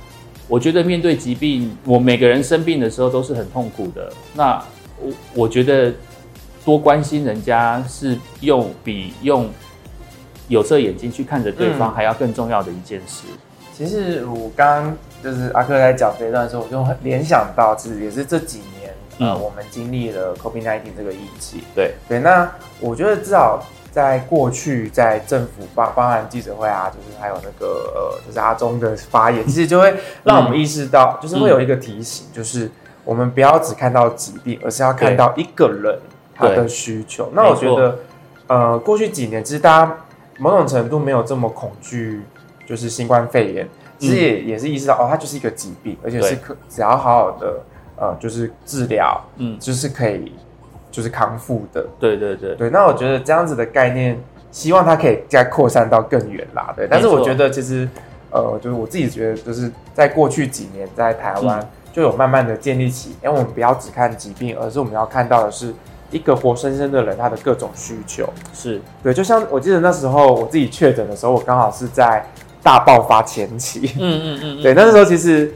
[0.48, 4.14] 我觉得面对疾病，我每个人生病的时候都是很痛苦的。
[4.36, 4.64] 那
[5.02, 5.92] 我我觉得
[6.64, 9.50] 多关心人家，是用比用
[10.48, 13.24] 有色眼睛去看着对方还要更重要的一件事。
[13.82, 21.62] 其实我刚就是阿克在讲这一段的时候，我就联想到，其实也是这几年，呃，我们经历了 COVID-19 这个疫情。
[21.74, 22.48] 对对，那
[22.80, 23.60] 我觉得至少
[23.92, 27.66] 在过去，在政府包包含记者会啊，就是还有那个
[27.96, 29.92] 呃，就是阿中的发言， 其实就会
[30.24, 32.70] 让我们意识到，就是会有一个提醒，就是
[33.04, 36.00] 我们不要只看到疾病，而是要看到一个人
[36.36, 37.32] 他的需求。
[37.34, 37.98] 那我觉得，
[38.46, 39.98] 呃，过去几年其实大家
[40.38, 42.22] 某种程度没有这么恐惧。
[42.72, 43.68] 就是新冠肺炎，
[44.00, 47.60] 其实也也是意识到哦，它就是一个疾病，而且是可只要好好的
[47.98, 50.32] 呃，就是治疗，嗯，就是可以
[50.90, 51.86] 就是康复的。
[52.00, 52.70] 对对对对。
[52.70, 54.18] 那我觉得这样子的概念，
[54.54, 56.74] 希望它可以再扩散到更远啦。
[56.78, 57.86] 对，但是我觉得其实
[58.32, 65.74] 呃，就是我自己觉得，就是在过去几年，在台湾就有慢慢的建立起，因为我们不要只看疾病，而是我们要看到的是
[66.10, 68.30] 一个活生生的人他的各种需求。
[68.54, 72.26] 是对，就像我记得那时候我自己确诊的时候，我刚好是在。
[72.64, 75.54] 大爆发前期，嗯嗯嗯， 对，那时候其实，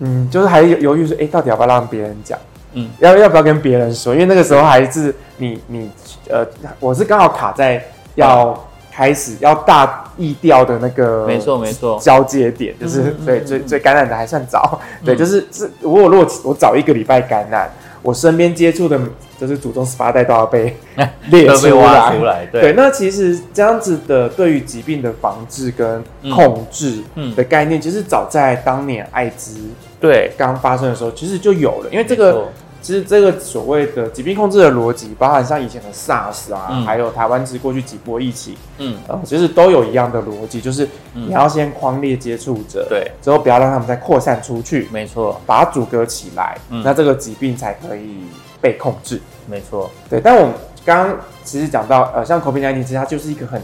[0.00, 2.38] 嗯，就是还犹豫说，哎，到底要不要让别人讲？
[2.74, 4.12] 嗯，要要不要跟别人说？
[4.12, 5.90] 因为那个时候还是你你
[6.28, 6.46] 呃，
[6.78, 17.70] 我是刚好卡在要开始要大意调的那个，没错没错，交接点就是对最最感染的还算早，对，就是是如果如果我早一个礼拜感染，
[18.02, 19.00] 我身边接触的。
[19.40, 20.76] 就是祖宗十八代都要被
[21.30, 26.98] 列出来，对，那其实这样子的对于疾病的防治跟控制
[27.34, 29.58] 的概念，其实早在当年艾滋
[29.98, 30.30] 对。
[30.36, 32.48] 刚发生的时候，其实就有了，因为这个。
[32.82, 48.22] 其实这个所谓的疾病控制的逻辑，包含像以前的 SARS 啊，还有台湾其实过去几波疫情，嗯，呃，其实都有一样的逻辑，就是你要先框列接触者，对，之后不要让他们再扩散出去，没错，把它阻隔起来，那这个疾病才可以
[48.60, 50.20] 被控制，没错，对。
[50.20, 53.60] 但我们刚刚其实讲到，呃，像 COVID-19，其实它就是一个很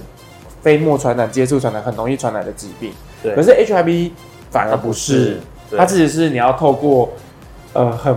[0.63, 3.35] 飞沫传染、接触传染、很容易传染的疾病，对。
[3.35, 4.11] 可是 HIV
[4.51, 5.39] 反而不是，
[5.77, 7.13] 它其实是你要透过，
[7.73, 8.15] 呃，很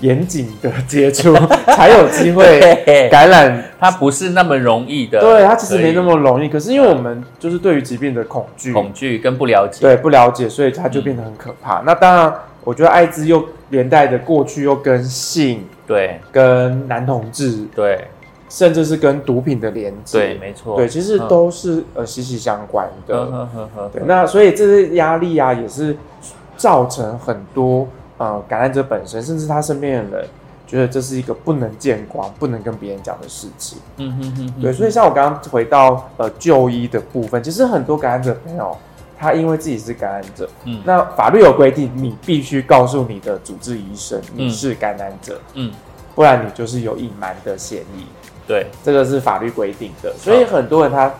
[0.00, 1.34] 严谨的接触
[1.74, 5.20] 才有机会感染，它不是那么容易的。
[5.20, 6.48] 对，它其实没那么容易。
[6.48, 11.80] 可是因为我们就是对于疾病的恐惧、恐惧跟不了解，对不了解，所以它就变得很可怕。
[11.86, 12.34] 那当然，
[12.66, 18.08] 我觉得艾滋又连带的过去又跟性，对，跟男同志，对，
[18.48, 23.48] 甚至是跟毒品的连接，对，没错，对，其实都是呃息息相关的。
[23.92, 25.96] 对，那所以这些压力啊，也是
[26.56, 27.86] 造成很多。
[28.18, 30.28] 呃，感染者本身，甚至他身边的人，
[30.66, 33.76] 觉得这是一个不能见光、不能跟别人讲的事情。
[33.98, 38.74] 嗯哼哼，对，所以像我刚刚回到呃就医的部分，其实很多感染者朋友，
[39.18, 45.72] 他因为自己是感染者，嗯，那法律有规定，你必须告诉你的主治医生你是感染者，嗯，
[46.14, 48.06] 不然你就是有隐瞒的嫌疑。
[48.46, 51.12] 对，这个是法律规定的，所以很多人他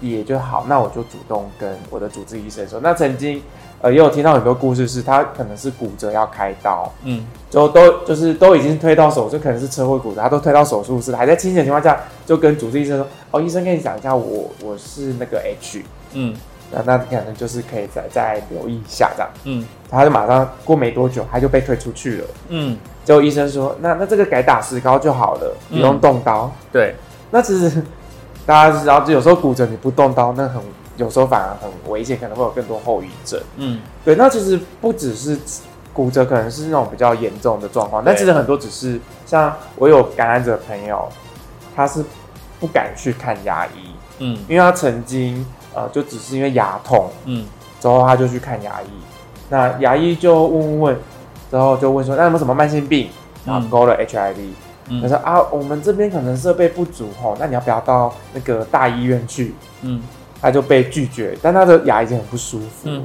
[0.00, 3.42] 也就好，那我就主动跟我的主治医生说，那曾经。
[3.80, 16.34] 呃，也有听到很多故事，是他可能是骨折要开刀，嗯，就都就是都已经推到手，就可能是车祸骨折，他都推到手术室，还在清醒的情况下，就跟主治医生说：“哦，医生跟你讲一下，我我是那个 H，嗯，
[16.70, 26.94] 那那可能就是可以再再留意一下这样，嗯，他就马上过没多久，他就被推出去了，嗯，结果医生说：那那这个改打石膏就好了，不用动刀，对，
[27.30, 27.82] 那其实
[28.46, 30.60] 大家知道，就有时候骨折你不动刀，那很。
[30.98, 33.40] 有时候反而很危险，可能会有更多后遗症。
[33.54, 34.16] 嗯，对。
[34.16, 35.38] 那其实不只是
[35.92, 38.02] 骨折，可能是那种比较严重的状况。
[38.04, 41.08] 但其实很多只是像我有感染者朋友，
[41.76, 42.04] 他是
[42.58, 43.94] 不敢去看牙医。
[44.18, 47.08] 嗯，因为他曾经呃，就只是因为牙痛。
[47.24, 47.44] 嗯，
[47.80, 48.86] 之后他就去看牙医。
[49.48, 50.96] 那牙医就问问问，
[51.50, 53.08] 之后就问说：“那有没有什么慢性病？”
[53.44, 54.36] 然后勾了 HIV。
[55.02, 60.02] 他说：“啊，我们这边可能设备不足吼，那你要不要到那个大医院去？”嗯。
[60.40, 63.02] 他就被拒绝，但他的牙已经很不舒服了，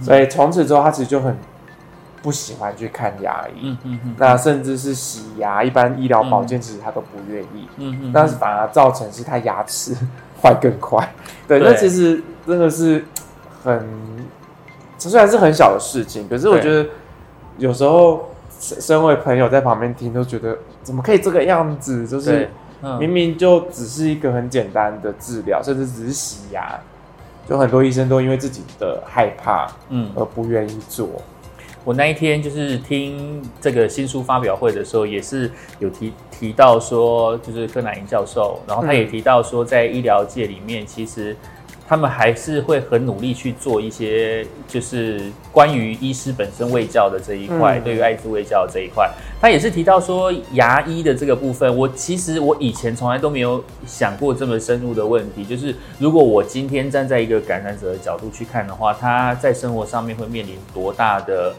[0.00, 1.36] 所以从此之后他其实就很
[2.22, 3.76] 不喜欢去看牙医。
[4.16, 7.66] 那甚至是洗牙，一般医疗保健其实他都不愿意。
[7.78, 9.96] 嗯但是反而造成是他牙齿
[10.42, 11.06] 坏更快。
[11.46, 13.04] 对，那其实真的是
[13.62, 13.86] 很，
[14.98, 16.88] 虽然是很小的事情，可是我觉得
[17.58, 22.48] 有时候身为朋友在旁边听，都觉得怎么可以这个样子，就是。
[22.98, 26.80] 明明就只是一个很简单的治疗，甚至只是洗牙，
[27.46, 31.06] 就很多医生都因为自己的害怕，嗯，而不愿意做。
[31.84, 41.36] 我那一天就是听这个新书发表会的时候，也是有提提到说，就是柯南英教授，然后他也提到说，在医疗界里面，其实。
[41.90, 51.76] 他们还是会很努力去做一些，就是关于医师本身卫教的这一块，对于艾滋卫教这一块，他也是提到说牙医的这个部分。
[51.76, 61.56] 我其实我以前从来都没有想过这么深入的问题，就是如果我今天站在一个感染者的角度去看的话，他在生活上面会面临多大的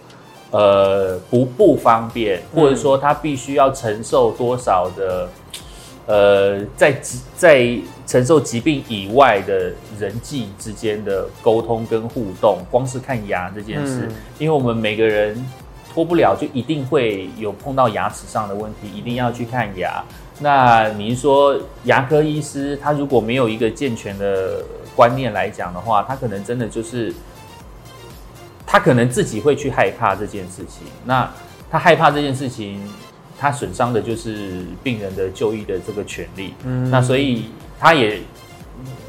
[0.51, 5.27] 呃不不方便，或者说他必须要承受多少的。
[6.07, 6.99] 呃，在
[7.37, 14.09] 在承受疾病以外的人际之间的沟通跟互动，光是看牙这件事，
[14.39, 15.45] 因为我们每个人
[15.93, 20.03] 脱不了，就一定会有碰到牙齿上的问题，一定要去看牙。
[20.39, 24.63] 那您说牙科医师他如果没有一个健全的
[24.95, 27.13] 观念来讲的话，他可能真的就是
[28.65, 30.87] 他可能自己会去害怕这件事情。
[31.05, 31.31] 那
[31.69, 32.81] 他害怕这件事情。
[33.41, 37.45] 他损伤的就是病人的就医的这个权利，嗯，那所以
[37.79, 38.19] 他也，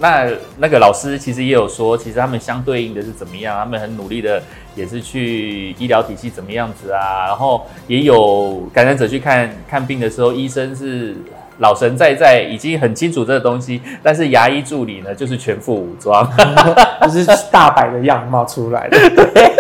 [0.01, 3.59] 那那个老师其实也有说，其实他们相对应的是怎么样？
[3.59, 4.42] 他们很努力的
[4.75, 7.27] 也是去医疗体系怎么样子啊？
[7.27, 11.14] 然后也有感染者去看看病的时候，医生是
[11.59, 16.27] 老神在在，已经很清楚这个东西，但是牙医助理呢，就是全副武装，
[17.05, 18.97] 就是大白的样貌出来的。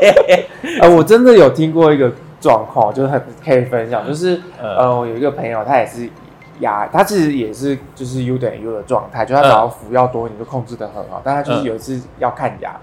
[0.80, 2.10] 呃，我真的有听过一个。
[2.42, 6.10] 状况就是很可以分享，就是呃，我有一个朋友，他也是
[6.58, 11.22] 牙，他其实也是就是 U 等于 U 的状态，就他只要服药多，你就控制的很好。
[11.24, 12.76] 但他就是有一次要看牙，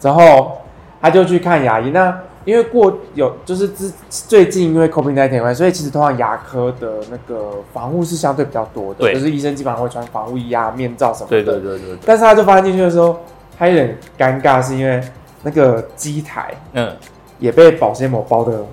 [0.00, 0.58] 然后
[1.00, 1.90] 他就去看牙医。
[1.90, 11.42] 那因为过有就是之最近因为 COVID 那天所以其实通常牙科的那个防护是相对比较多的，就是医生基本上会穿防护衣啊、面罩什么的。
[11.42, 11.98] 对对对对。
[12.06, 13.18] 但是他就发现进去的时候，
[13.58, 15.00] 他有点尴尬，是因为
[15.42, 16.90] 那个机台嗯
[17.38, 18.64] 也被保鲜膜包的。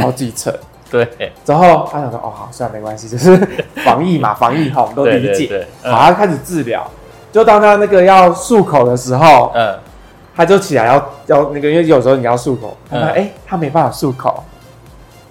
[0.00, 0.52] 好几层，
[0.90, 1.08] 对。
[1.44, 3.36] 之后他想说：“哦，好，算了，没关系，就是
[3.84, 6.86] 防疫嘛，防疫哈，我们都理解。”好，他开始治疗。
[7.32, 9.78] 就当他那个要漱口的时候，嗯，
[10.34, 14.42] 他就起来要要那个，因为有时候你要漱口，他哎，他没办法漱口，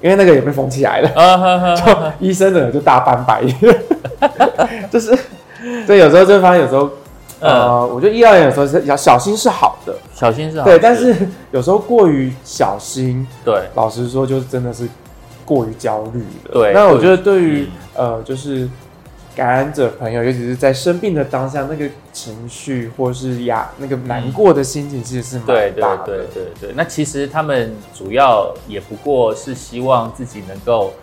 [0.02, 1.76] 因为那个也被封起来了。
[1.76, 3.56] 就医生呢就大翻白眼，
[4.92, 5.18] 就是，
[5.88, 6.90] 对有时候就发现有时候。
[7.42, 11.14] 呃，我觉得医疗人有时候是要小心是好的，小心是好对，但是
[11.52, 14.88] 有时候过于小心，对，老实说，就是真的是
[15.44, 16.52] 过于焦虑了。
[16.54, 18.68] 对，那我觉得对于呃，就是
[19.36, 26.04] 感染者朋友，尤其是在生病的当下，那个情绪或是压那个难过的心情，其实是蛮大的。
[26.06, 30.94] 对对对对，那其实他们主要也不过是希望自己能够。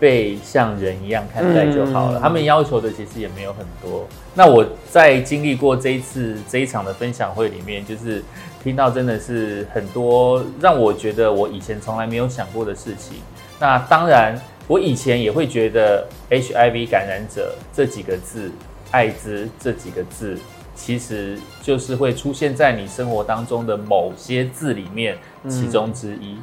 [0.00, 2.18] 被像人一样看待就好了。
[2.18, 4.08] 他们要求的其实也没有很多。
[4.34, 8.24] 那我在经历过这一次这一场的分享会里面，就是
[8.64, 13.18] 听到真的是很多让我觉得我以前从来没有想过的事情。
[13.58, 18.50] 那当然，我以前也会觉得 HIV 感染者这几个字、
[18.90, 20.38] 艾滋这几个字，
[20.74, 26.38] 其实就是会出现在你生活当中的某些字里面其中之一。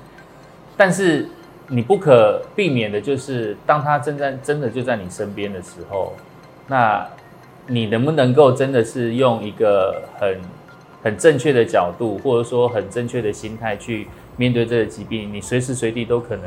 [0.77, 1.27] 但是。
[1.69, 6.13] 你不可避免的就是，当他真在真的就在你身边的时候，
[6.67, 7.05] 那
[7.67, 10.37] 你能不能够真的是用一个很
[11.03, 14.07] 很正确的角度，或者说很正确的心态去
[14.37, 16.45] 面对这个疾病，你随时随地都可能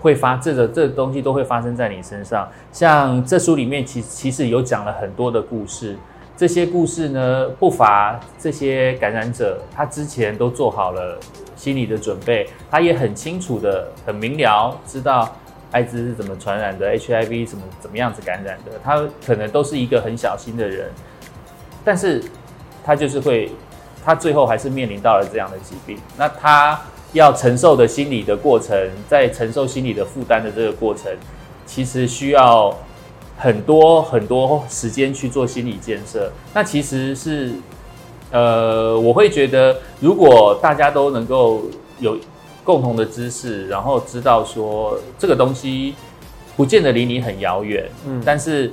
[0.00, 2.46] 会发这个这东西都会发生在你身上。
[2.70, 5.96] 像这书里面其其实有讲了很多的故事，
[6.36, 11.18] 这些故事呢不乏这些感染者，他之前都做好了
[11.60, 15.36] 心理的准备，他也很清楚的、很明了知道
[15.70, 20.90] 艾滋是怎么传染的，HIV 怎么怎么样子感染的，他可能都是一个很小心的人，
[21.84, 22.24] 但是。
[22.82, 23.50] 他就是会，
[24.02, 25.98] 他最后还是面临到了这样的疾病。
[26.16, 26.80] 那他
[27.12, 28.74] 要承受的心理的过程，
[29.06, 31.12] 在承受心理的负担的这个过程，
[31.66, 32.74] 其实需要
[33.36, 36.32] 很多很多时间去做心理建设。
[36.54, 37.52] 那其实是，
[38.30, 41.62] 呃，我会觉得，如果大家都能够
[41.98, 42.16] 有
[42.64, 45.94] 共同的知识，然后知道说这个东西
[46.56, 48.70] 不见得离你很遥远，嗯，但是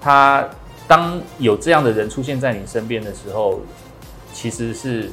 [0.00, 0.48] 他。
[0.88, 3.60] 当有这样的人出现在你身边的时候，
[4.32, 5.08] 其实是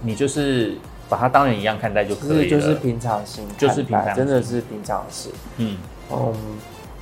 [0.00, 0.74] 你就是
[1.08, 5.28] 把他当人一样看待就可以了，就是平常心，就是平常，真的是平常事。
[5.58, 5.76] 嗯
[6.10, 6.34] 嗯，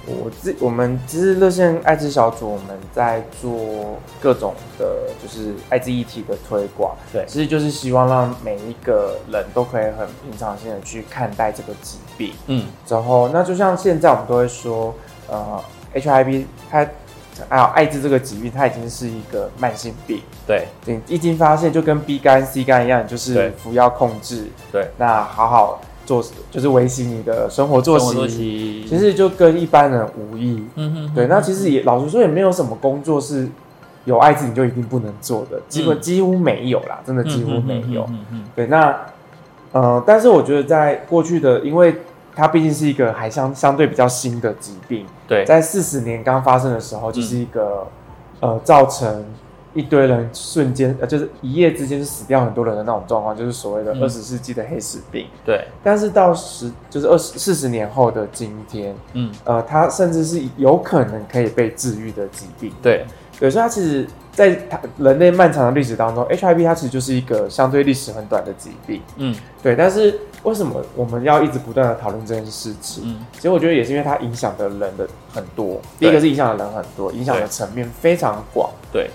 [0.07, 4.87] 我自我们其实热线艾滋小组，我们在做各种的，
[5.23, 6.97] 就是艾滋议题的推广。
[7.13, 12.33] 对，其实就是希望让每一个人都可以很平常心的去看待这个疾病。
[12.47, 14.95] 嗯，然后那就像现在我们都会说，
[15.29, 15.63] 呃
[15.95, 16.87] ，HIV 它。
[17.49, 20.21] 还有艾滋这个疾病，它已经是一个慢性病。
[20.47, 24.49] 对，你一经发现，就跟 B 肝、C 肝一样，就是服药控制。
[24.71, 28.85] 对，那好好做，就是维系你的生活作息。
[28.89, 30.65] 其实就跟一般人无异。
[30.77, 31.15] 嗯哼。
[31.15, 33.49] 对，那其实也老实说，也没有什么工作是
[34.05, 38.05] 有艾滋你就一定不能做的，基本几乎没有啦，真的几乎没有。
[38.11, 38.45] 嗯嗯。
[38.55, 38.97] 对，那
[39.73, 41.95] 呃，但是我觉得在过去的，因为。
[42.33, 47.85] 它毕竟是一个还相相对比较新的疾病，对，在四十年刚发生的时候，就是一个
[48.39, 49.25] 呃造成
[49.75, 55.27] 一堆人瞬间呃就是一夜之间就死掉很多人的那种状况，就是所谓的二十世纪的黑死病。
[55.45, 62.73] 对，但是到十就是二十四十年后的今天，嗯呃，它甚至是有可能可以被治愈的疾病。
[62.83, 63.05] 对，
[63.41, 64.07] 有时候它其实。
[64.33, 69.03] 在它人类漫长的历史当中，HIV 它其实就是一个相对历史很短的疾病。
[69.17, 69.75] 嗯，对。
[69.75, 73.03] 但是为什么我们要一直不断的讨论这件事情？
[73.05, 75.79] 嗯，其实我觉得也是因为它影响的人的很多。
[75.99, 78.71] 第一个是影响的人很多，影响的层面非常广。
[78.93, 79.11] 对，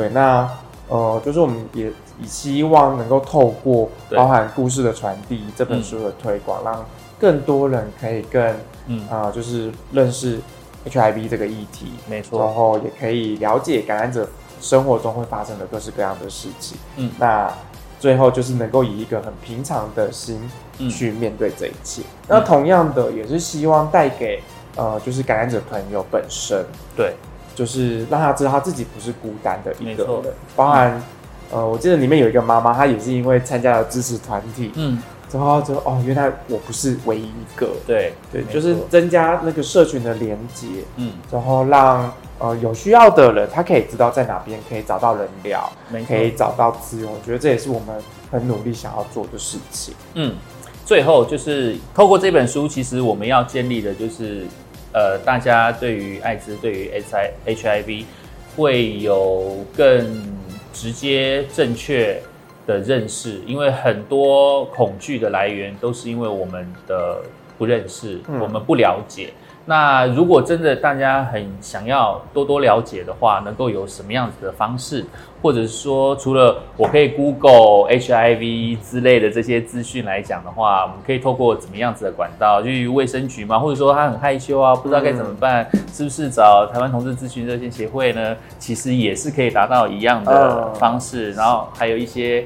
[0.00, 0.08] 对。
[0.10, 0.48] 那
[0.88, 1.86] 呃，就是我们也
[2.20, 6.84] 以希望能够透过包含故事的传递、这本书的推广，让
[7.18, 8.54] 更多人可以更
[8.86, 10.38] 嗯啊，就是认识
[10.88, 11.92] HIV 这个议题。
[12.08, 12.40] 没错。
[12.40, 14.28] 然后也可以了解感染者。
[14.62, 17.50] 生活中会发生的各式各样的事情，嗯，那
[17.98, 20.38] 最后就是能够以一个很平常的心
[20.90, 22.02] 去面对这一切。
[22.28, 24.42] 那同样的，也是希望带给
[24.76, 26.62] 呃，就是感染者朋友本身，
[26.94, 27.14] 对，
[27.60, 30.32] 就是让他知道他自己不是孤单的一个人。
[30.56, 31.02] 包含
[31.52, 42.10] 呃，我记得里面有一个妈妈，她也是因为参加了支持团体，嗯，之后就哦，原来我不是唯一一个，对对，就是增加那个社群的连接，嗯，然后让。
[42.42, 45.70] 呃，有需要的人，他可以知道在哪边可以找到人聊，
[46.08, 47.06] 可以找到资源。
[47.06, 47.88] 我觉得这也是我们
[48.30, 49.92] 很努力想要做的事情。
[50.14, 50.34] 嗯，
[50.86, 54.46] 最后就是透过这本书，其实我们要建立的就是，
[54.92, 58.04] 呃，大家对于艾滋、对于 H I H I V
[58.56, 60.22] 会有更
[60.72, 62.20] 直接、正确
[62.66, 67.22] 的认识，因为很多恐惧的来源都是因为我们的
[67.56, 69.32] 不认识，我们不了解。
[69.66, 75.04] 那如果真的大家很想要多多了解的话，能够有什么样子的方式，
[75.40, 88.36] 或者是说，除了我可以 Google HIV 之类的这些资讯来讲的话，我们可以透过怎么样子的管道，去卫生局嘛，或者说他很害羞啊，不知道该怎么办，是不是找台湾同志咨询热线协会呢？
[88.58, 91.32] 其实也是可以达到一样的方式。
[91.32, 92.44] 然后还有一些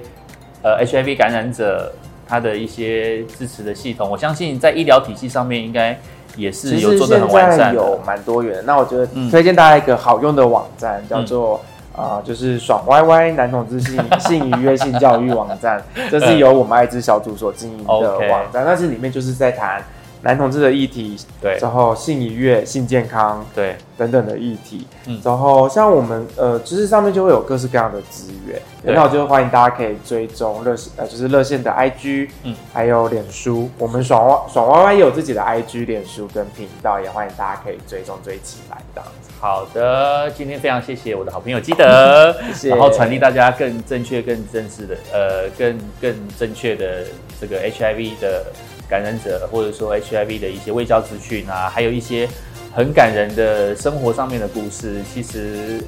[0.63, 1.91] 呃 HIV 感染者
[2.27, 5.99] 他的一些支持的系统，我相信在医疗体系上面应该。
[6.37, 8.61] 也是有做的很完善，有蛮多元。
[8.67, 11.61] 那我觉得推荐大家一个好用的网站，叫做
[11.95, 18.65] 啊，就是爽歪歪男同志性 性愉悦性教育网站，这是由我们爱滋小组所经营的网站。
[18.67, 19.81] 但是里面就是在谈。
[20.25, 39.31] 男同志的议题，对，然后性愉悦、性健康，对，等等的议题，嗯，然后像我们呃，其实上面就会有各式各样的资源，那我就欢迎大家可以追踪热线，呃，就是热线的 IG，嗯，还有脸书，我们爽歪爽歪歪也有自己的 IG、脸书跟频道，也欢迎大家可以追踪追起来这样子。
[39.39, 47.05] 好的，今天非常谢谢我的好朋友基德， 谢谢，然后传递大家更正确、更正式的，呃，更更正确的
[47.39, 48.47] 这个 HIV 的。
[48.89, 52.29] 感染者或者说 HIV 的一些未教资讯啊，还有一些
[52.75, 55.83] 很感人的生活上面的故事，其实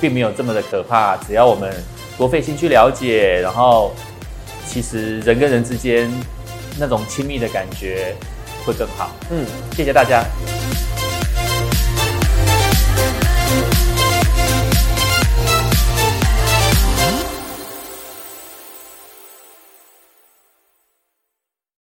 [0.00, 1.16] 并没有这么的可怕。
[1.18, 1.72] 只要我们
[2.16, 3.92] 多费心去了解，然后
[4.66, 6.10] 其实人跟人之间
[6.78, 8.14] 那种亲密的感觉
[8.64, 9.10] 会更好。
[9.30, 9.44] 嗯，
[9.76, 10.24] 谢谢大家。